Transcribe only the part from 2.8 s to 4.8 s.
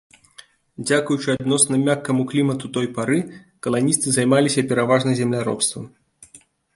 пары, каланісты займаліся